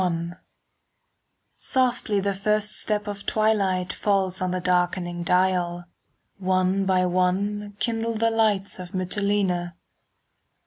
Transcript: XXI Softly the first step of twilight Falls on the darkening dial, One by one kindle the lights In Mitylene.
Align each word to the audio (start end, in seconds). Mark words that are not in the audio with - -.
XXI 0.01 0.37
Softly 1.59 2.19
the 2.19 2.33
first 2.33 2.71
step 2.75 3.05
of 3.05 3.23
twilight 3.27 3.93
Falls 3.93 4.41
on 4.41 4.49
the 4.49 4.59
darkening 4.59 5.21
dial, 5.21 5.85
One 6.39 6.85
by 6.85 7.05
one 7.05 7.77
kindle 7.79 8.15
the 8.15 8.31
lights 8.31 8.79
In 8.79 8.87
Mitylene. 8.93 9.73